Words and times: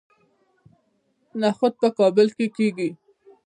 نخود 1.39 1.73
په 1.81 1.87
کابل 1.97 2.27
کې 2.37 2.45
کیږي 2.55 2.89